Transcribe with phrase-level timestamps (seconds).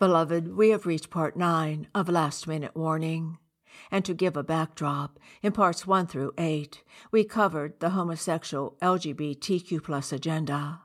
[0.00, 3.36] Beloved, we have reached part 9 of Last Minute Warning.
[3.90, 9.84] And to give a backdrop, in parts 1 through 8, we covered the homosexual LGBTQ
[9.84, 10.80] plus agenda,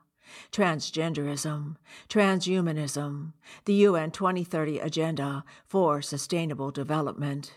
[0.51, 1.77] transgenderism,
[2.09, 3.31] transhumanism,
[3.63, 7.53] the UN 2030 Agenda for Sustainable Development,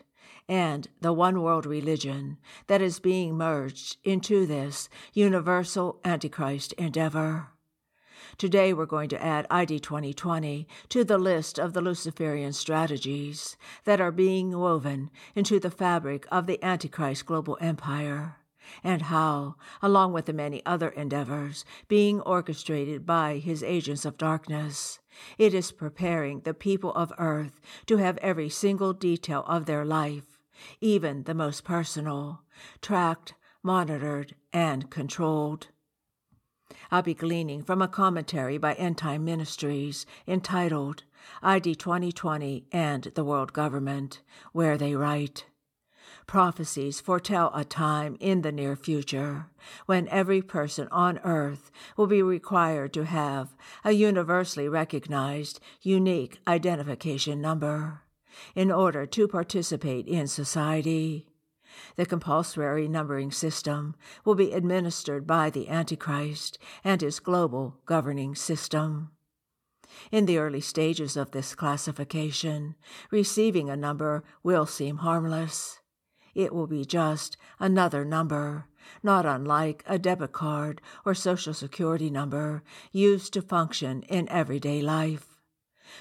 [0.48, 2.38] and the one world religion
[2.68, 7.48] that is being merged into this universal Antichrist endeavor.
[8.36, 14.00] Today we're going to add ID 2020 to the list of the Luciferian strategies that
[14.00, 18.36] are being woven into the fabric of the Antichrist global empire,
[18.84, 24.98] and how, along with the many other endeavors being orchestrated by his agents of darkness,
[25.38, 30.38] it is preparing the people of earth to have every single detail of their life,
[30.80, 32.42] even the most personal,
[32.82, 35.68] tracked, monitored, and controlled.
[36.90, 41.02] I'll be gleaning from a commentary by End Time Ministries entitled
[41.42, 44.22] ID 2020 and the World Government,
[44.52, 45.44] where they write
[46.26, 49.46] Prophecies foretell a time in the near future
[49.84, 57.40] when every person on earth will be required to have a universally recognized, unique identification
[57.40, 58.02] number
[58.54, 61.27] in order to participate in society.
[61.96, 63.94] The compulsory numbering system
[64.24, 69.10] will be administered by the Antichrist and his global governing system.
[70.10, 72.74] In the early stages of this classification,
[73.10, 75.80] receiving a number will seem harmless.
[76.34, 78.66] It will be just another number,
[79.02, 82.62] not unlike a debit card or social security number
[82.92, 85.38] used to function in everyday life.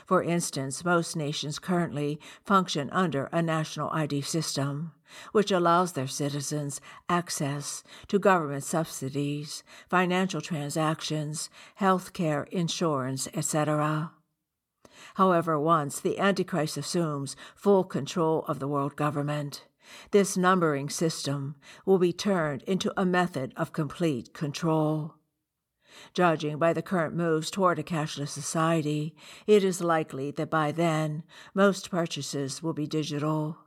[0.05, 4.91] For instance, most nations currently function under a national ID system,
[5.31, 14.11] which allows their citizens access to government subsidies, financial transactions, health care, insurance, etc.
[15.15, 19.65] However, once the Antichrist assumes full control of the world government,
[20.11, 25.15] this numbering system will be turned into a method of complete control.
[26.13, 29.15] Judging by the current moves toward a cashless society,
[29.47, 33.57] it is likely that by then most purchases will be digital,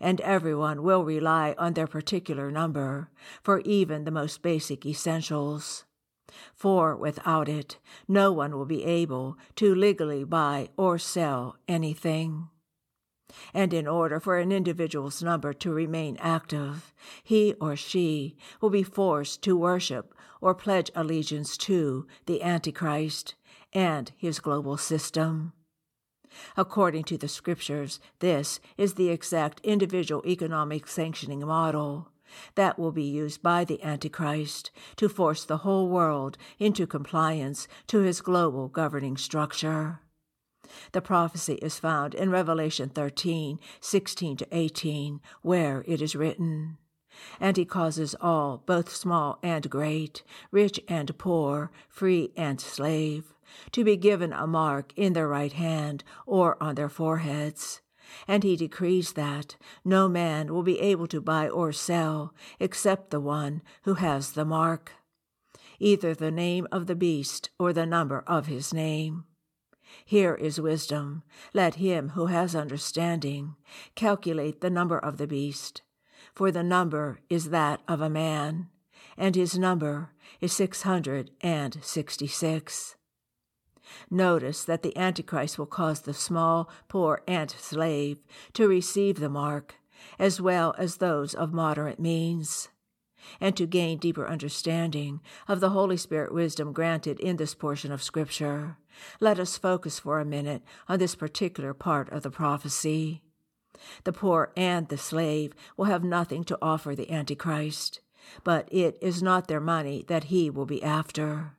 [0.00, 3.10] and everyone will rely on their particular number
[3.42, 5.84] for even the most basic essentials.
[6.54, 12.48] For without it, no one will be able to legally buy or sell anything.
[13.52, 18.82] And in order for an individual's number to remain active, he or she will be
[18.82, 23.34] forced to worship or pledge allegiance to the Antichrist
[23.72, 25.52] and his global system.
[26.56, 32.08] According to the scriptures, this is the exact individual economic sanctioning model
[32.54, 38.00] that will be used by the Antichrist to force the whole world into compliance to
[38.00, 40.00] his global governing structure.
[40.92, 46.76] The prophecy is found in Revelation 13, 16 to 18, where it is written,
[47.40, 53.32] And he causes all, both small and great, rich and poor, free and slave,
[53.72, 57.80] to be given a mark in their right hand or on their foreheads.
[58.26, 63.20] And he decrees that no man will be able to buy or sell except the
[63.20, 64.92] one who has the mark,
[65.78, 69.24] either the name of the beast or the number of his name.
[70.04, 71.22] Here is wisdom.
[71.54, 73.56] Let him who has understanding
[73.94, 75.82] calculate the number of the beast,
[76.34, 78.68] for the number is that of a man,
[79.16, 80.10] and his number
[80.40, 82.96] is six hundred and sixty six.
[84.10, 88.18] Notice that the Antichrist will cause the small, poor ant slave
[88.54, 89.76] to receive the mark,
[90.18, 92.68] as well as those of moderate means.
[93.40, 98.02] And to gain deeper understanding of the Holy Spirit wisdom granted in this portion of
[98.02, 98.76] Scripture,
[99.20, 103.22] let us focus for a minute on this particular part of the prophecy.
[104.04, 108.00] The poor and the slave will have nothing to offer the Antichrist,
[108.44, 111.57] but it is not their money that he will be after.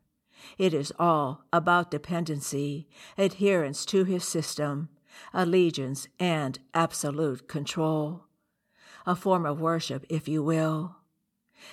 [0.58, 2.88] It is all about dependency,
[3.18, 4.90] adherence to his system,
[5.34, 8.26] allegiance, and absolute control.
[9.06, 10.98] A form of worship, if you will.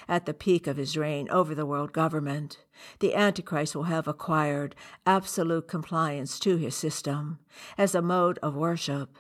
[0.08, 2.58] At the peak of his reign over the world government,
[2.98, 4.74] the Antichrist will have acquired
[5.06, 7.38] absolute compliance to his system
[7.78, 9.16] as a mode of worship,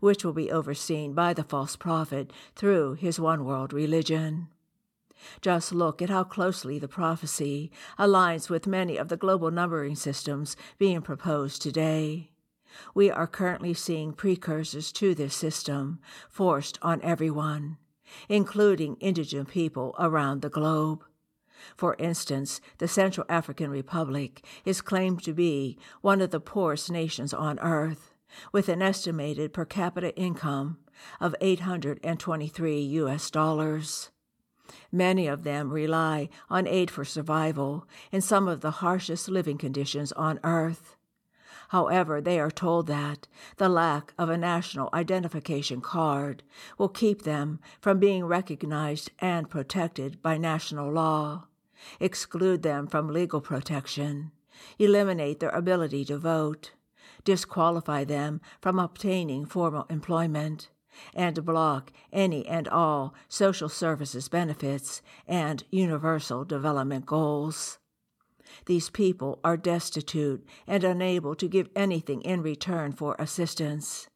[0.00, 4.48] which will be overseen by the false prophet through his one world religion.
[5.40, 10.56] Just look at how closely the prophecy aligns with many of the global numbering systems
[10.78, 12.30] being proposed today.
[12.94, 17.78] We are currently seeing precursors to this system forced on everyone,
[18.28, 21.04] including indigenous people around the globe.
[21.76, 27.34] For instance, the Central African Republic is claimed to be one of the poorest nations
[27.34, 28.14] on earth,
[28.52, 30.78] with an estimated per capita income
[31.20, 34.10] of 823 US dollars.
[34.92, 40.12] Many of them rely on aid for survival in some of the harshest living conditions
[40.12, 40.96] on earth.
[41.70, 43.28] However, they are told that
[43.58, 46.42] the lack of a national identification card
[46.78, 51.46] will keep them from being recognized and protected by national law,
[52.00, 54.32] exclude them from legal protection,
[54.80, 56.72] eliminate their ability to vote,
[57.22, 60.70] disqualify them from obtaining formal employment,
[61.14, 67.78] and block any and all social services benefits and universal development goals.
[68.66, 74.08] These people are destitute and unable to give anything in return for assistance.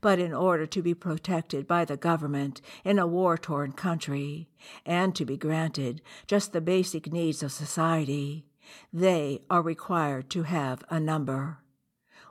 [0.00, 4.48] But in order to be protected by the government in a war torn country,
[4.86, 8.46] and to be granted just the basic needs of society,
[8.92, 11.61] they are required to have a number.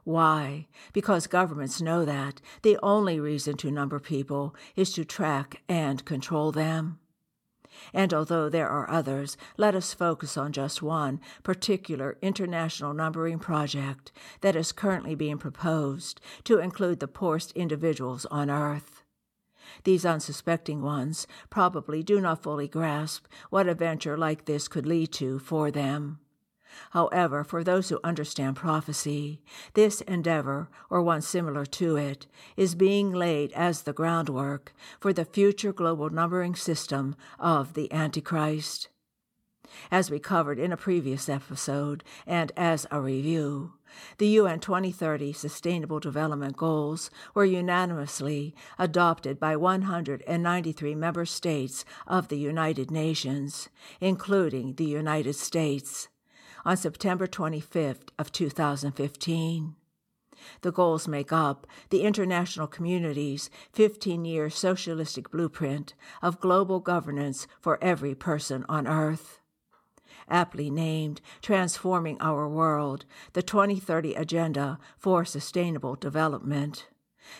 [0.03, 0.67] Why?
[0.93, 6.51] Because governments know that the only reason to number people is to track and control
[6.51, 6.99] them.
[7.93, 14.11] And although there are others, let us focus on just one particular international numbering project
[14.41, 19.03] that is currently being proposed to include the poorest individuals on earth.
[19.83, 25.13] These unsuspecting ones probably do not fully grasp what a venture like this could lead
[25.13, 26.19] to for them.
[26.91, 29.41] However, for those who understand prophecy,
[29.73, 32.27] this endeavor, or one similar to it,
[32.57, 38.89] is being laid as the groundwork for the future global numbering system of the Antichrist.
[39.89, 43.73] As we covered in a previous episode, and as a review,
[44.17, 52.37] the UN 2030 Sustainable Development Goals were unanimously adopted by 193 member states of the
[52.37, 53.69] United Nations,
[53.99, 56.09] including the United States
[56.65, 59.75] on September 25th of 2015.
[60.61, 68.15] The goals make up the international community's 15-year socialistic blueprint of global governance for every
[68.15, 69.39] person on earth.
[70.27, 76.87] Aptly named Transforming Our World, the 2030 Agenda for Sustainable Development.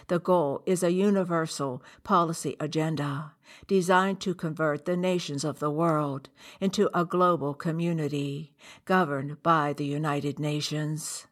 [0.08, 3.34] The goal is a universal policy agenda
[3.68, 6.30] designed to convert the nations of the world
[6.60, 8.54] into a global community
[8.86, 11.28] governed by the United Nations.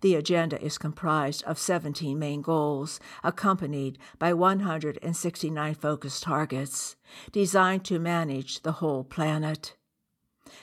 [0.00, 6.96] The agenda is comprised of 17 main goals, accompanied by 169 focus targets,
[7.32, 9.74] designed to manage the whole planet.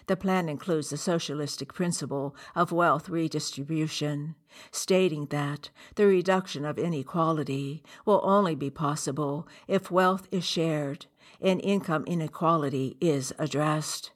[0.07, 4.35] The plan includes the socialistic principle of wealth redistribution,
[4.71, 11.05] stating that the reduction of inequality will only be possible if wealth is shared
[11.41, 14.11] and income inequality is addressed.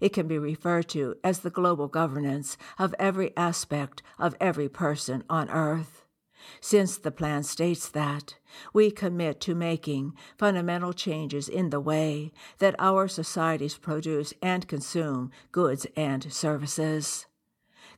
[0.00, 5.24] It can be referred to as the global governance of every aspect of every person
[5.30, 6.04] on earth
[6.60, 8.36] since the plan states that
[8.72, 15.30] we commit to making fundamental changes in the way that our societies produce and consume
[15.52, 17.26] goods and services.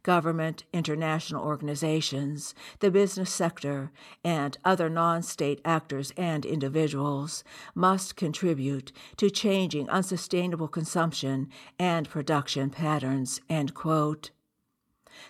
[0.03, 3.93] Government, international organizations, the business sector,
[4.25, 7.45] and other non state actors and individuals
[7.75, 13.43] must contribute to changing unsustainable consumption and production patterns.
[13.51, 14.31] End quote.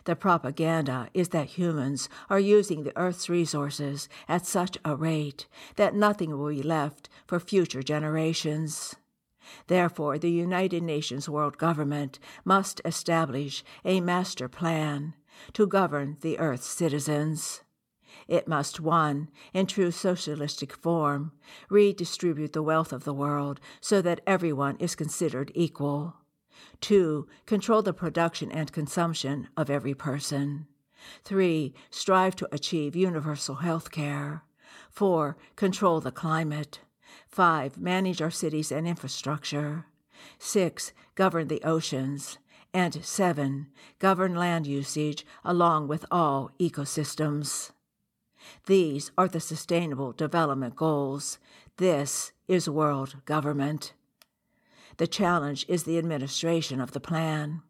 [0.05, 5.47] The propaganda is that humans are using the Earth's resources at such a rate
[5.77, 8.97] that nothing will be left for future generations.
[9.67, 15.15] Therefore, the United Nations World Government must establish a master plan
[15.55, 17.63] to govern the Earth's citizens.
[18.29, 21.33] It must, one, in true socialistic form,
[21.69, 26.20] redistribute the wealth of the world so that everyone is considered equal.
[26.81, 30.67] Two, control the production and consumption of every person.
[31.25, 34.45] Three, strive to achieve universal health care.
[34.91, 36.81] Four, control the climate.
[37.29, 39.87] Five, manage our cities and infrastructure.
[40.39, 42.39] Six, govern the oceans.
[42.73, 47.73] And seven, govern land usage along with all ecosystems.
[48.67, 51.39] These are the Sustainable Development Goals.
[51.79, 53.93] This is world government.
[55.01, 57.63] The challenge is the administration of the plan.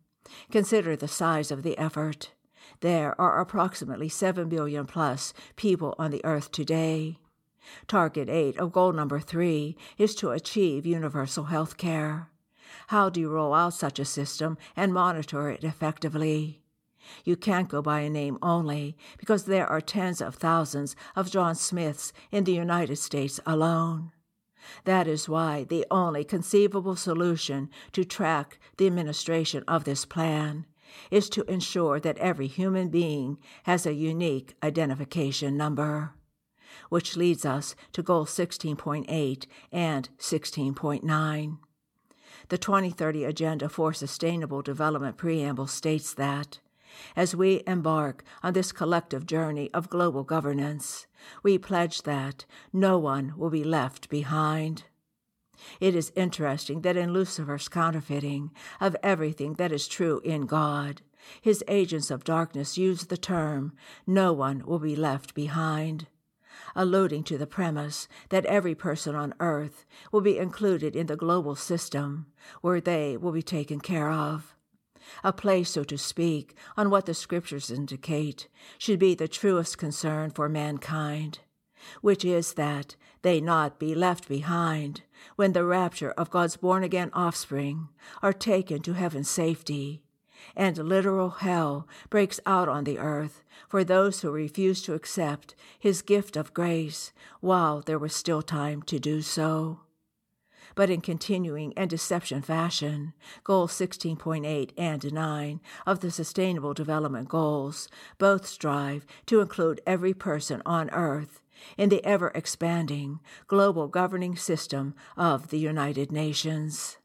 [0.51, 2.33] Consider the size of the effort.
[2.81, 7.21] There are approximately 7 billion plus people on the earth today.
[7.87, 12.31] Target 8 of goal number 3 is to achieve universal health care.
[12.89, 16.65] How do you roll out such a system and monitor it effectively?
[17.25, 21.55] You can't go by a name only because there are tens of thousands of John
[21.55, 24.11] Smiths in the United States alone.
[24.85, 30.67] That is why the only conceivable solution to track the administration of this plan
[31.11, 36.15] is to ensure that every human being has a unique identification number.
[36.89, 41.59] Which leads us to Goal 16.8 and 16.9.
[42.49, 46.59] The 2030 Agenda for Sustainable Development Preamble states that
[47.17, 51.07] as we embark on this collective journey of global governance,
[51.43, 54.85] we pledge that no one will be left behind.
[55.79, 61.03] It is interesting that in Lucifer's counterfeiting of everything that is true in God,
[61.41, 63.75] his agents of darkness use the term,
[64.07, 66.07] no one will be left behind,
[66.75, 71.55] alluding to the premise that every person on earth will be included in the global
[71.55, 72.27] system
[72.63, 74.55] where they will be taken care of.
[75.25, 80.31] A place, so to speak, on what the scriptures indicate should be the truest concern
[80.31, 81.41] for mankind,
[82.01, 85.03] which is that they not be left behind
[85.37, 87.89] when the rapture of God's born again offspring
[88.23, 90.03] are taken to heaven's safety,
[90.57, 96.03] and literal hell breaks out on the earth for those who refuse to accept his
[96.03, 99.81] gift of grace while there was still time to do so
[100.75, 103.13] but in continuing and deception fashion,
[103.45, 110.63] Goals 16.8 and 9 of the Sustainable Development Goals both strive to include every person
[110.65, 111.41] on earth
[111.77, 116.99] in the ever expanding global governing system of the United Nations.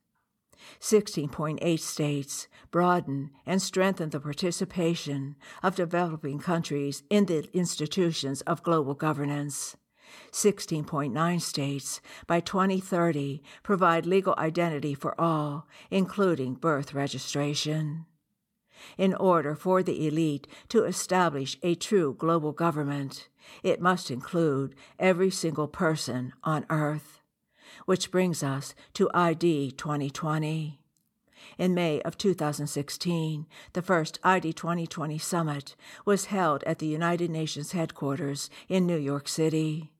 [0.79, 8.93] 16.8 states broaden and strengthen the participation of developing countries in the institutions of global
[8.93, 9.75] governance.
[10.31, 18.05] 16.9 states by 2030 provide legal identity for all, including birth registration.
[18.97, 23.29] In order for the elite to establish a true global government,
[23.63, 27.21] it must include every single person on earth.
[27.85, 30.79] Which brings us to ID 2020.
[31.57, 37.71] In May of 2016, the first ID 2020 summit was held at the United Nations
[37.71, 39.91] headquarters in New York City.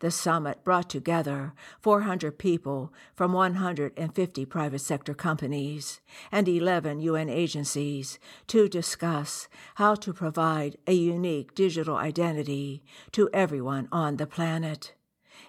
[0.00, 8.18] The summit brought together 400 people from 150 private sector companies and 11 UN agencies
[8.48, 14.94] to discuss how to provide a unique digital identity to everyone on the planet,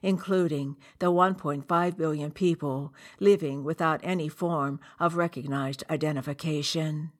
[0.01, 7.11] including the 1.5 billion people living without any form of recognized identification.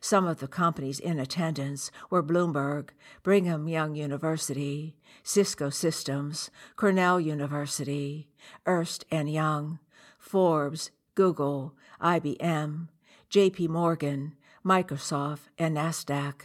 [0.00, 2.90] Some of the companies in attendance were Bloomberg,
[3.22, 8.28] Brigham Young University, Cisco Systems, Cornell University,
[8.66, 9.78] Ernst and Young,
[10.18, 12.88] Forbes, Google, IBM,
[13.30, 14.34] JP Morgan,
[14.64, 16.42] Microsoft, and Nasdaq.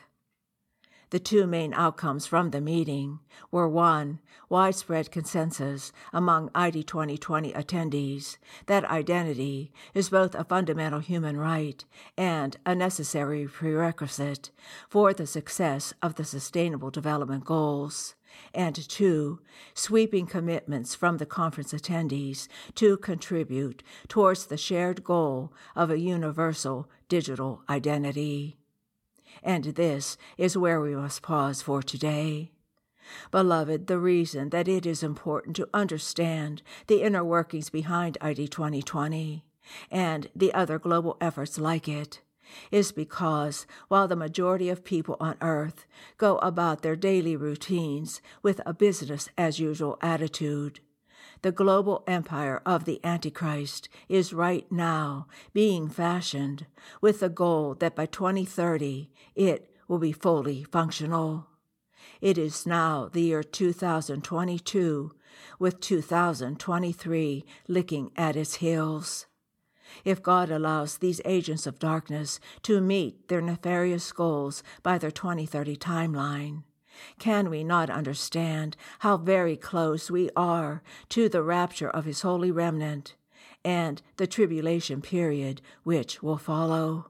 [1.09, 8.35] The two main outcomes from the meeting were one, widespread consensus among ID 2020 attendees
[8.65, 11.85] that identity is both a fundamental human right
[12.17, 14.51] and a necessary prerequisite
[14.89, 18.15] for the success of the Sustainable Development Goals.
[18.53, 19.39] And two,
[19.73, 26.89] sweeping commitments from the conference attendees to contribute towards the shared goal of a universal
[27.07, 28.57] digital identity.
[29.43, 32.51] And this is where we must pause for today.
[33.31, 39.43] Beloved, the reason that it is important to understand the inner workings behind ID 2020
[39.91, 42.21] and the other global efforts like it
[42.71, 45.85] is because while the majority of people on earth
[46.17, 50.79] go about their daily routines with a business as usual attitude,
[51.41, 56.65] the global empire of the Antichrist is right now being fashioned
[57.01, 61.47] with the goal that by 2030 it will be fully functional.
[62.21, 65.11] It is now the year 2022,
[65.59, 69.27] with 2023 licking at its heels.
[70.03, 75.77] If God allows these agents of darkness to meet their nefarious goals by their 2030
[75.77, 76.63] timeline,
[77.19, 82.51] can we not understand how very close we are to the rapture of his holy
[82.51, 83.15] remnant
[83.63, 87.09] and the tribulation period which will follow?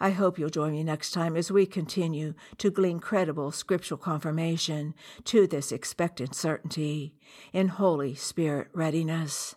[0.00, 4.94] I hope you'll join me next time as we continue to glean credible scriptural confirmation
[5.24, 7.14] to this expectant certainty
[7.52, 9.54] in Holy Spirit readiness.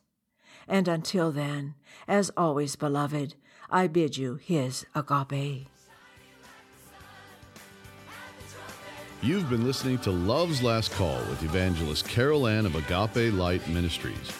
[0.68, 1.76] And until then,
[2.08, 3.36] as always, beloved,
[3.70, 5.68] I bid you his agape.
[9.24, 14.32] You've been listening to Love's Last Call with evangelist Carol Ann of Agape Light Ministries.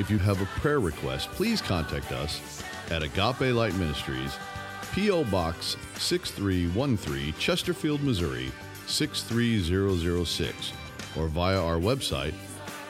[0.00, 4.36] If you have a prayer request, please contact us at Agape Light Ministries,
[4.92, 5.22] P.O.
[5.26, 8.50] Box 6313, Chesterfield, Missouri
[8.88, 10.72] 63006,
[11.16, 12.34] or via our website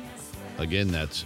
[0.57, 1.25] Again, that's